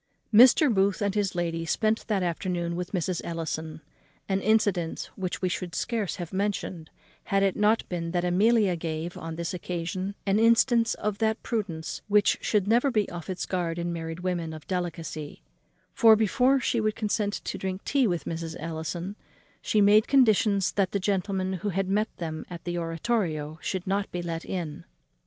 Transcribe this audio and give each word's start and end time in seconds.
Mr. 0.33 0.73
Booth 0.73 0.99
and 0.99 1.13
his 1.13 1.35
lady 1.35 1.63
spent 1.63 2.07
that 2.07 2.23
afternoon 2.23 2.75
with 2.75 2.91
Mrs. 2.91 3.21
Ellison 3.23 3.81
an 4.27 4.41
incident 4.41 5.11
which 5.15 5.43
we 5.43 5.47
should 5.47 5.75
scarce 5.75 6.15
have 6.15 6.33
mentioned, 6.33 6.89
had 7.25 7.43
it 7.43 7.55
not 7.55 7.87
been 7.87 8.09
that 8.09 8.25
Amelia 8.25 8.75
gave, 8.75 9.15
on 9.15 9.35
this 9.35 9.53
occasion, 9.53 10.15
an 10.25 10.39
instance 10.39 10.95
of 10.95 11.19
that 11.19 11.43
prudence 11.43 12.01
which 12.07 12.39
should 12.41 12.67
never 12.67 12.89
be 12.89 13.07
off 13.11 13.29
its 13.29 13.45
guard 13.45 13.77
in 13.77 13.93
married 13.93 14.21
women 14.21 14.53
of 14.53 14.65
delicacy; 14.65 15.43
for, 15.93 16.15
before 16.15 16.59
she 16.59 16.81
would 16.81 16.95
consent 16.95 17.33
to 17.33 17.59
drink 17.59 17.83
tea 17.83 18.07
with 18.07 18.25
Mrs. 18.25 18.55
Ellison, 18.59 19.15
she 19.61 19.81
made 19.81 20.07
conditions 20.07 20.71
that 20.71 20.93
the 20.93 20.99
gentleman 20.99 21.53
who 21.61 21.69
had 21.69 21.87
met 21.87 22.09
them 22.17 22.43
at 22.49 22.63
the 22.63 22.75
oratorio 22.75 23.59
should 23.61 23.85
not 23.85 24.11
be 24.11 24.23
let 24.23 24.45
in. 24.45 24.83